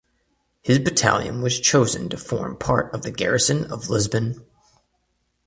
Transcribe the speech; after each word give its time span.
His 0.63 0.79
battalion 0.79 1.43
was 1.43 1.59
chosen 1.59 2.09
to 2.09 2.17
form 2.17 2.57
part 2.57 2.91
of 2.91 3.03
the 3.03 3.11
garrison 3.11 3.71
of 3.71 3.87
Lisbon. 3.91 4.43